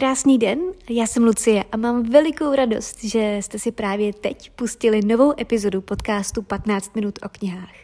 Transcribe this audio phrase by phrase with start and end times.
[0.00, 0.58] Krásný den,
[0.90, 5.80] já jsem Lucie a mám velikou radost, že jste si právě teď pustili novou epizodu
[5.80, 7.74] podcastu 15 minut o knihách.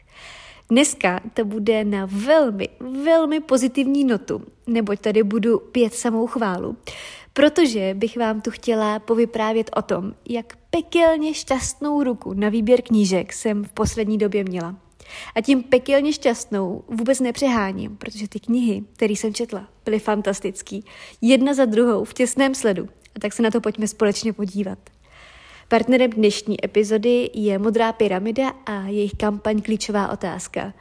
[0.70, 2.68] Dneska to bude na velmi,
[3.04, 6.76] velmi pozitivní notu, neboť tady budu pět samou chválu,
[7.32, 13.32] protože bych vám tu chtěla povyprávět o tom, jak pekelně šťastnou ruku na výběr knížek
[13.32, 14.85] jsem v poslední době měla.
[15.34, 20.84] A tím pekelně šťastnou vůbec nepřeháním, protože ty knihy, které jsem četla, byly fantastický.
[21.20, 22.88] Jedna za druhou v těsném sledu.
[23.16, 24.78] A tak se na to pojďme společně podívat.
[25.68, 30.72] Partnerem dnešní epizody je Modrá pyramida a jejich kampaň Klíčová otázka.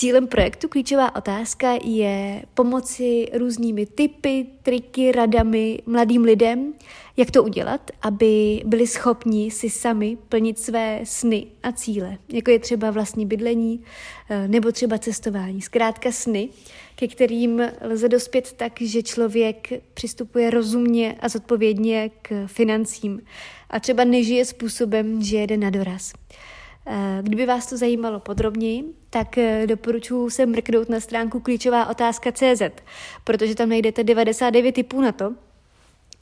[0.00, 6.72] Cílem projektu Klíčová otázka je pomoci různými typy, triky, radami mladým lidem,
[7.16, 12.58] jak to udělat, aby byli schopni si sami plnit své sny a cíle, jako je
[12.58, 13.84] třeba vlastní bydlení
[14.30, 15.62] eh, nebo třeba cestování.
[15.62, 16.48] Zkrátka sny,
[16.94, 23.20] ke kterým lze dospět tak, že člověk přistupuje rozumně a zodpovědně k financím
[23.70, 26.12] a třeba nežije způsobem, že jede na doraz.
[26.92, 32.32] Eh, kdyby vás to zajímalo podrobněji, tak eh, doporučuji se mrknout na stránku klíčová otázka
[32.32, 32.62] CZ,
[33.24, 35.34] protože tam najdete 99 typů na to,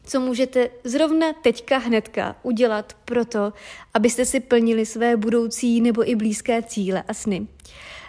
[0.04, 3.52] co můžete zrovna teďka hnedka udělat pro to,
[3.94, 7.46] abyste si plnili své budoucí nebo i blízké cíle a sny.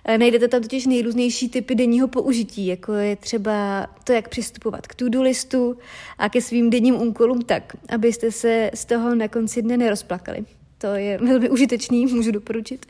[0.05, 4.95] Eh, najdete tam totiž nejrůznější typy denního použití, jako je třeba to, jak přistupovat k
[4.95, 5.77] to-do listu
[6.17, 10.45] a ke svým denním úkolům tak, abyste se z toho na konci dne nerozplakali.
[10.81, 12.85] To je velmi užitečný, můžu doporučit.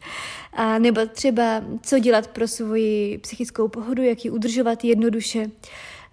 [0.54, 5.50] A nebo třeba, co dělat pro svoji psychickou pohodu, jak ji udržovat jednoduše.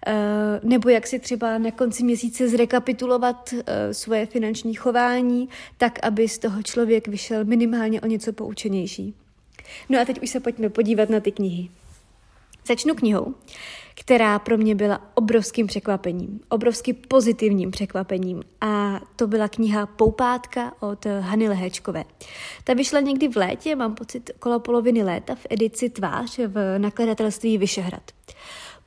[0.07, 6.27] Eh, nebo jak si třeba na konci měsíce zrekapitulovat eh, svoje finanční chování, tak aby
[6.27, 9.13] z toho člověk vyšel minimálně o něco poučenější.
[9.89, 11.69] No a teď už se pojďme podívat na ty knihy.
[12.67, 13.35] Začnu knihou,
[13.99, 21.05] která pro mě byla obrovským překvapením, obrovsky pozitivním překvapením a to byla kniha Poupátka od
[21.05, 22.03] Hany Lehečkové.
[22.63, 27.57] Ta vyšla někdy v létě, mám pocit okolo poloviny léta v edici Tvář v nakladatelství
[27.57, 28.11] Vyšehrad.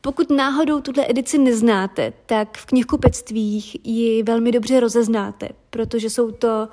[0.00, 6.68] Pokud náhodou tuhle edici neznáte, tak v knihkupectvích ji velmi dobře rozeznáte, protože jsou to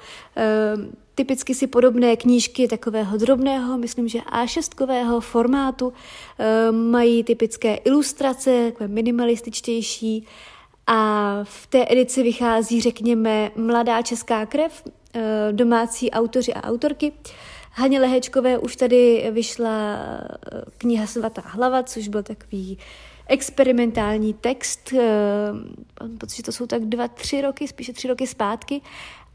[0.76, 0.86] uh,
[1.18, 8.88] typicky si podobné knížky takového drobného, myslím, že A6 formátu, uh, mají typické ilustrace, takové
[8.88, 10.26] minimalističtější
[10.88, 17.12] a v té edici vychází, řekněme, mladá česká krev, uh, domácí autoři a autorky.
[17.72, 19.98] Haně Lehečkové už tady vyšla
[20.78, 22.78] kniha Svatá hlava, což byl takový
[23.28, 25.52] experimentální text, eh,
[26.02, 28.82] mám pocit, že to jsou tak dva, tři roky, spíše tři roky zpátky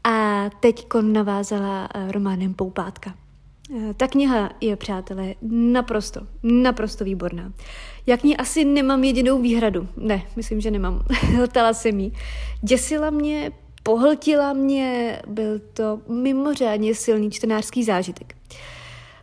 [0.03, 3.13] a teď navázala eh, románem Poupátka.
[3.77, 7.53] Eh, ta kniha je, přátelé, naprosto, naprosto výborná.
[8.05, 9.87] Já k ní asi nemám jedinou výhradu.
[9.97, 11.05] Ne, myslím, že nemám.
[11.35, 12.13] Hltala jsem jí.
[12.61, 13.51] Děsila mě,
[13.83, 18.35] pohltila mě, byl to mimořádně silný čtenářský zážitek.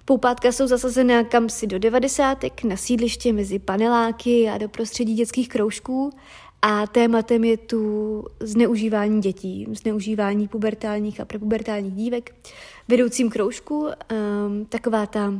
[0.05, 6.11] Poupátka jsou zasazená kamsi do devadesátek na sídliště mezi paneláky a do prostředí dětských kroužků
[6.63, 12.35] a tématem je tu zneužívání dětí, zneužívání pubertálních a prepubertálních dívek.
[12.89, 15.35] Vedoucím kroužku um, taková ta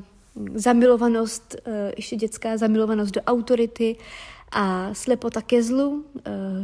[0.55, 3.97] zamilovanost, uh, ještě dětská zamilovanost do autority
[4.53, 6.03] a slepota ke zlu, uh,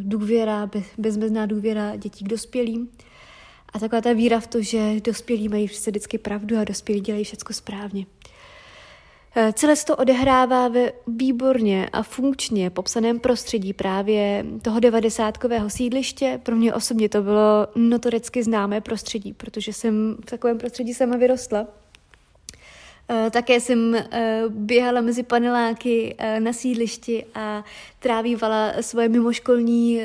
[0.00, 2.88] důvěra, bez, bezmezná důvěra dětí k dospělým.
[3.72, 7.54] A taková ta víra v to, že dospělí mají vždycky pravdu a dospělí dělají všechno
[7.54, 8.06] správně.
[9.38, 16.40] E, celé se to odehrává ve výborně a funkčně popsaném prostředí právě toho devadesátkového sídliště.
[16.42, 21.66] Pro mě osobně to bylo notoricky známé prostředí, protože jsem v takovém prostředí sama vyrostla.
[23.08, 27.64] E, také jsem e, běhala mezi paneláky na sídlišti a
[27.98, 30.02] trávívala svoje mimoškolní,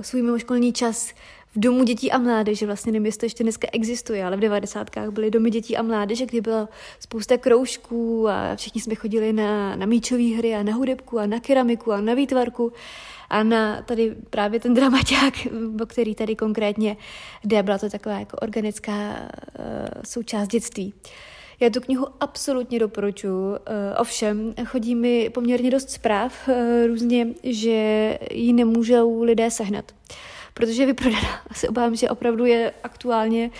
[0.00, 1.14] svůj mimoškolní čas
[1.54, 5.10] v domu dětí a mládeže, vlastně nevím, jestli to ještě dneska existuje, ale v devadesátkách
[5.10, 6.68] byly domy dětí a mládeže, kdy byla
[7.00, 11.40] spousta kroužků a všichni jsme chodili na, na míčové hry a na hudebku a na
[11.40, 12.72] keramiku a na výtvarku
[13.30, 15.34] a na tady právě ten dramaťák,
[15.82, 16.96] o který tady konkrétně
[17.44, 19.64] jde, byla to taková jako organická uh,
[20.06, 20.94] součást dětství.
[21.60, 23.56] Já tu knihu absolutně doporučuji, uh,
[23.98, 26.54] ovšem chodí mi poměrně dost zpráv uh,
[26.86, 29.92] různě, že ji nemůžou lidé sehnat.
[30.54, 31.40] Protože je vyprodaná.
[31.50, 33.50] Asi obávám, že opravdu je aktuálně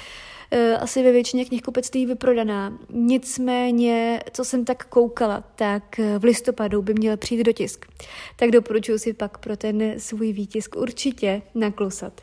[0.53, 2.79] uh, asi ve většině knihkupectví vyprodaná.
[2.91, 7.87] Nicméně, co jsem tak koukala, tak eh, v listopadu by měl přijít do tisk.
[8.37, 12.21] Tak doporučuji si pak pro ten svůj výtisk určitě naklusat.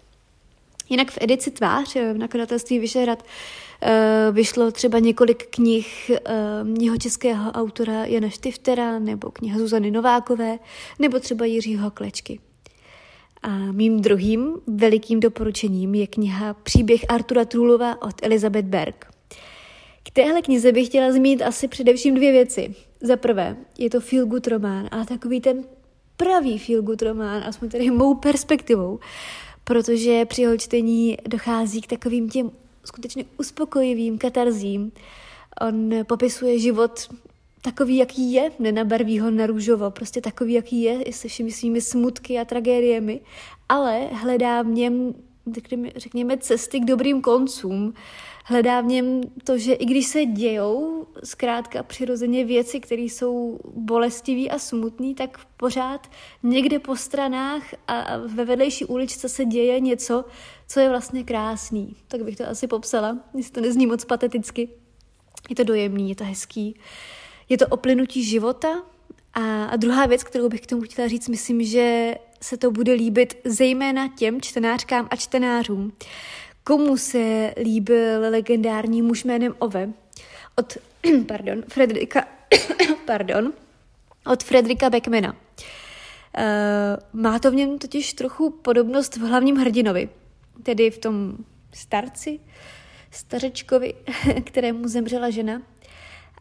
[0.89, 3.23] Jinak v edici Tvář eh, v nakladatelství Vyšehrad
[4.31, 6.11] vyšlo třeba několik knih
[6.79, 10.59] jeho českého autora Jana Štiftera nebo kniha Zuzany Novákové
[10.99, 12.39] nebo třeba Jiřího Klečky.
[13.43, 19.05] A mým druhým velikým doporučením je kniha Příběh Artura Trulova od Elizabeth Berg.
[20.03, 22.75] K téhle knize bych chtěla zmínit asi především dvě věci.
[23.01, 25.63] Za prvé, je to feel good román a takový ten
[26.17, 28.99] pravý feel good román, aspoň tedy mou perspektivou,
[29.63, 32.51] protože při jeho čtení dochází k takovým těm
[32.85, 34.91] skutečně uspokojivým katarzím.
[35.61, 37.09] On popisuje život
[37.61, 42.39] takový, jaký je, nenabarví ho na růžovo, prostě takový, jaký je, se všemi svými smutky
[42.39, 43.21] a tragédiemi,
[43.69, 45.13] ale hledá v něm,
[45.95, 47.93] řekněme, cesty k dobrým koncům.
[48.45, 54.49] Hledá v něm to, že i když se dějou zkrátka přirozeně věci, které jsou bolestivé
[54.49, 56.07] a smutné, tak pořád
[56.43, 60.25] někde po stranách a ve vedlejší uličce se děje něco,
[60.67, 61.95] co je vlastně krásný.
[62.07, 64.69] Tak bych to asi popsala, jestli to nezní moc pateticky.
[65.49, 66.75] Je to dojemný, je to hezký.
[67.51, 68.83] Je to oplynutí života.
[69.33, 72.93] A, a druhá věc, kterou bych k tomu chtěla říct, myslím, že se to bude
[72.93, 75.93] líbit zejména těm čtenářkám a čtenářům,
[76.63, 79.89] komu se líbil legendární muž jménem Ove
[80.55, 80.77] od,
[81.27, 82.27] pardon, Frederika,
[83.05, 83.53] pardon,
[84.25, 85.31] od Fredrika Beckmana.
[85.33, 90.09] Uh, má to v něm totiž trochu podobnost v hlavním hrdinovi,
[90.63, 91.37] tedy v tom
[91.73, 92.39] starci,
[93.11, 93.93] stařečkovi,
[94.43, 95.61] kterému zemřela žena.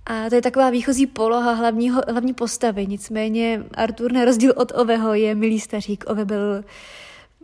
[0.06, 2.87] A to je taková výchozí poloha hlavního, hlavní postavy.
[2.87, 6.05] Nicméně Artur na rozdíl od Oveho je milý stařík.
[6.06, 6.64] Ove byl,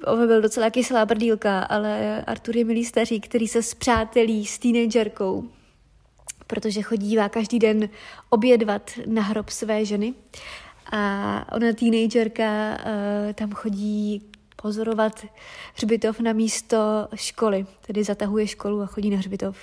[0.05, 5.49] Ove byl docela kyslá brdílka, ale Artur je milý stařík, který se zpřátelí s teenagerkou,
[6.47, 7.89] protože chodívá každý den
[8.31, 10.15] obědvat na hrob své ženy.
[10.93, 14.23] A ona, teenagerka, uh, tam chodí
[14.57, 15.27] pozorovat
[15.75, 19.57] hřbitov na místo školy, tedy zatahuje školu a chodí na hřbitov.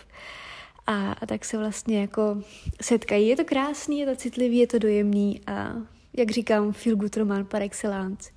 [0.87, 2.41] A, a tak se vlastně jako
[2.81, 3.27] setkají.
[3.27, 5.73] Je to krásný, je to citlivý, je to dojemný a
[6.17, 8.31] jak říkám, feel good román par excellence.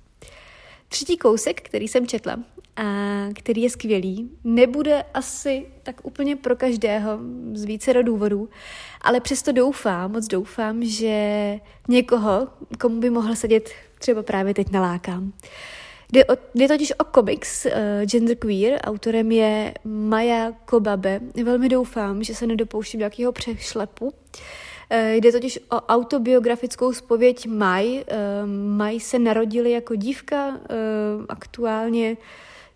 [0.87, 2.39] Třetí kousek, který jsem četla
[2.75, 2.83] a
[3.33, 7.19] který je skvělý, nebude asi tak úplně pro každého
[7.53, 8.49] z více důvodů,
[9.01, 12.47] ale přesto doufám, moc doufám, že někoho,
[12.79, 13.69] komu by mohl sedět
[13.99, 15.33] třeba právě teď nalákám.
[16.13, 17.71] Jde, o, jde totiž o komiks uh,
[18.05, 21.19] Genderqueer, autorem je Maja Kobabe.
[21.43, 24.05] Velmi doufám, že se nedopouštím nějakého přešlepu.
[24.05, 24.11] Uh,
[25.11, 27.87] jde totiž o autobiografickou spověď Maj.
[27.97, 28.03] Uh,
[28.77, 30.59] Maj se narodili jako dívka,
[31.29, 32.17] aktuálně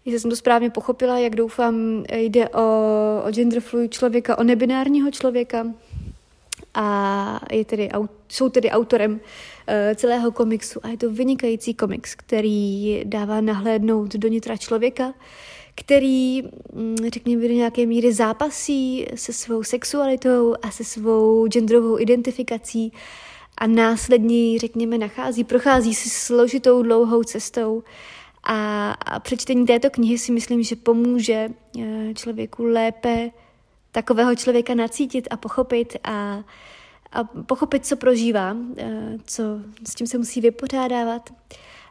[0.05, 2.61] jestli jsem to správně pochopila, jak doufám, jde o,
[3.27, 5.67] o genderfluid člověka, o nebinárního člověka
[6.73, 7.89] a je tedy,
[8.27, 9.19] jsou tedy autorem
[9.73, 15.13] Eh, celého komiksu a je to vynikající komiks, který dává nahlédnout do nitra člověka,
[15.75, 22.94] který, mm, řekněme, do nějaké míry zápasí se svou sexualitou a se svou genderovou identifikací
[23.57, 27.83] a následně řekněme, nachází, prochází si složitou dlouhou cestou.
[28.44, 33.31] A, a přečtení této knihy si myslím, že pomůže eh, člověku lépe
[33.91, 36.43] takového člověka nacítit a pochopit a
[37.11, 39.43] a pochopit, co prožívá, eh, co,
[39.88, 41.29] s tím se musí vypořádávat.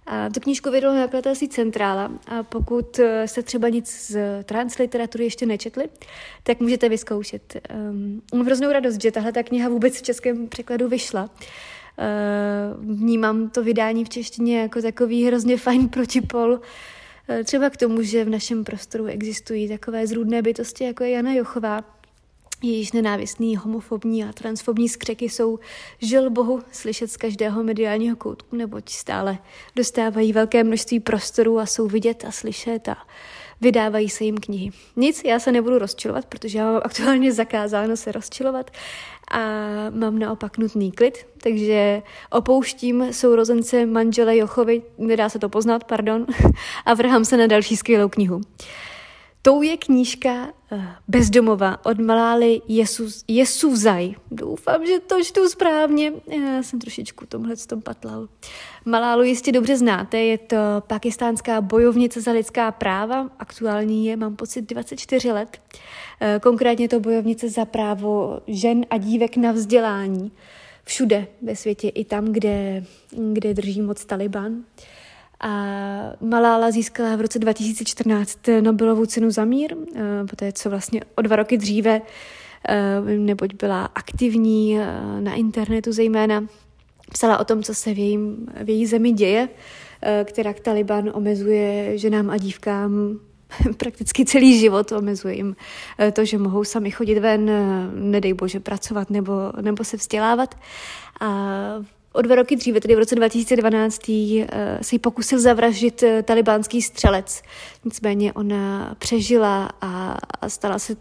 [0.07, 5.47] A tu knížku vydalo nakladatelství Centrála a pokud eh, jste třeba nic z transliteratury ještě
[5.47, 5.89] nečetli,
[6.43, 7.57] tak můžete vyzkoušet.
[7.91, 11.31] Um, mám hroznou radost, že tahle ta kniha vůbec v českém překladu vyšla.
[12.83, 16.59] Uh, vnímám to vydání v češtině jako takový hrozně fajn protipol uh,
[17.45, 21.85] třeba k tomu, že v našem prostoru existují takové zrůdné bytosti, jako je Jana Jochová,
[22.63, 25.59] Jejíž nenávistný, homofobní a transfobní skřeky jsou
[25.99, 29.39] žil bohu slyšet z každého mediálního koutku, neboť stále
[29.77, 32.97] dostávají velké množství prostoru a jsou vidět a slyšet a
[33.61, 34.71] vydávají se jim knihy.
[34.97, 38.71] Nic, já se nebudu rozčilovat, protože já mám aktuálně zakázáno se rozčilovat
[39.31, 39.39] a
[39.91, 46.27] mám naopak nutný klid, takže opouštím sourozence manžele Jochovi, nedá se to poznat, pardon,
[46.87, 48.41] a vrhám se na další skvělou knihu.
[49.43, 52.61] Tou je knížka eh, Bezdomova od Malály
[53.29, 54.15] Jesuzaj.
[54.31, 56.13] Doufám, že to čtu správně.
[56.27, 58.29] Já jsem trošičku tomhle tom patlal.
[58.85, 60.57] Malálu jistě dobře znáte, je to
[60.87, 63.31] pakistánská bojovnice za lidská práva.
[63.39, 65.61] Aktuální je, mám pocit, 24 let.
[66.21, 70.33] Eh, konkrétně to bojovnice za právo žen a dívek na vzdělání.
[70.85, 72.85] Všude ve světě, i tam, kde,
[73.33, 74.53] kde drží moc Taliban.
[74.53, 75.00] A
[76.21, 81.37] Malala získala v roce 2014 Nobelovu cenu za mír, eh, poté co vlastně o dva
[81.37, 82.03] roky dříve,
[82.69, 84.87] eh, neboť byla aktivní eh,
[85.21, 86.47] na internetu zejména,
[87.13, 89.49] psala o tom, co se v, jejím, v její zemi děje,
[90.25, 93.19] která Taliban omezuje ženám a dívkám
[93.77, 95.57] prakticky celý život, omezuje jim
[96.13, 97.51] to, že mohou sami chodit ven,
[97.95, 100.55] nedej bože pracovat nebo, nebo se vzdělávat.
[101.21, 101.29] A
[102.13, 104.47] O dva roky dříve, tedy v roce 2012, uh,
[104.83, 107.43] se jí pokusil zavraždit uh, talibánský střelec.
[107.85, 110.97] Nicméně ona přežila a, stala se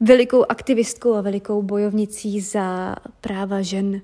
[0.00, 4.00] velikou aktivistkou a velikou bojovnicí za práva žen uh,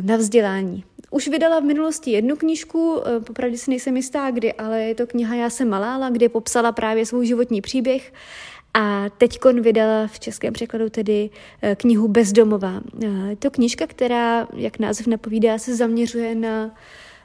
[0.00, 0.84] na vzdělání.
[1.10, 5.34] Už vydala v minulosti jednu knížku, popravdě si nejsem jistá kdy, ale je to kniha
[5.34, 8.12] Já jsem malála, kde popsala právě svůj životní příběh
[8.74, 11.30] a teďkon vydala v českém překladu tedy
[11.62, 12.80] eh, knihu Bezdomová.
[13.04, 16.76] Eh, je to knížka, která, jak název napovídá, se zaměřuje na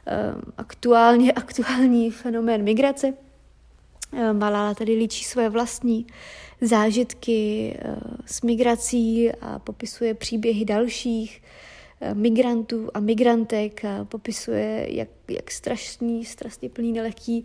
[0.07, 0.15] eh,
[0.57, 3.13] aktuálně aktuální fenomén migrace.
[4.33, 6.07] Malala tedy líčí své vlastní
[6.61, 7.73] zážitky
[8.25, 11.41] s migrací a popisuje příběhy dalších
[12.13, 17.43] migrantů a migrantek a popisuje, jak, jak strašný, strašně plný, nelehký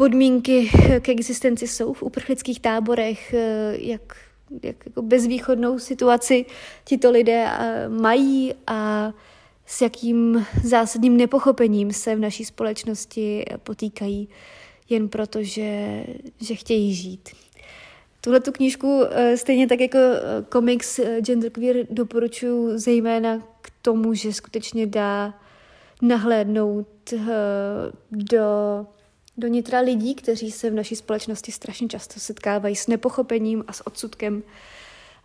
[0.00, 4.16] podmínky k existenci jsou v uprchlických táborech, eh, jak,
[4.62, 6.44] jak jako bezvýchodnou situaci
[6.84, 9.12] tito lidé eh, mají a
[9.66, 14.28] s jakým zásadním nepochopením se v naší společnosti potýkají
[14.88, 16.04] jen proto, že,
[16.40, 17.28] že chtějí žít.
[18.20, 19.98] Tuhle tu knížku eh, stejně tak jako
[20.48, 25.34] komiks Genderqueer doporučuji zejména k tomu, že skutečně dá
[26.02, 27.14] nahlédnout
[28.10, 28.86] do
[29.40, 33.86] do nitra lidí, kteří se v naší společnosti strašně často setkávají s nepochopením a s
[33.86, 34.42] odsudkem,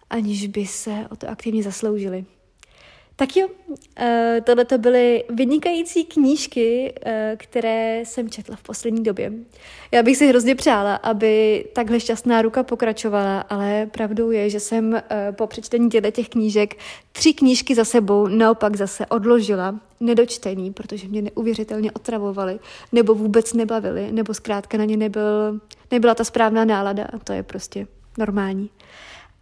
[0.10, 2.26] aniž by se o to aktivně zasloužili.
[3.18, 3.48] Tak jo,
[3.98, 9.32] eh, tohle to byly vynikající knížky, eh, které jsem četla v poslední době.
[9.92, 14.96] Já bych si hrozně přála, aby takhle šťastná ruka pokračovala, ale pravdou je, že jsem
[14.96, 16.76] eh, po přečtení těchto těch knížek
[17.12, 22.60] tři knížky za sebou naopak zase odložila, nedočtený, protože mě neuvěřitelně otravovaly,
[22.92, 25.60] nebo vůbec nebavily, nebo zkrátka na ně nebyl,
[25.92, 28.70] nebyla ta správná nálada a to je prostě normální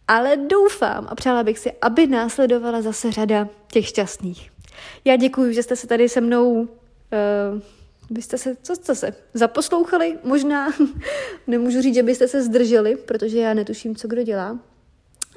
[0.08, 4.52] ale doufám a přála bych si, aby následovala zase řada těch šťastných.
[5.06, 6.68] Já děkuji, že jste se tady se mnou, uh,
[8.10, 10.68] vy jste se, co jste se, zaposlouchali, možná,
[11.48, 14.60] nemůžu říct, že byste se zdrželi, protože já netuším, co kdo dělá,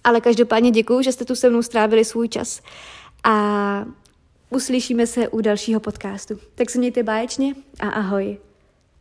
[0.04, 2.60] ale každopádně děkuji, že jste tu se mnou strávili svůj čas
[3.24, 3.86] a
[4.50, 6.38] uslyšíme se u dalšího podcastu.
[6.54, 8.38] Tak se mějte báječně a ahoj.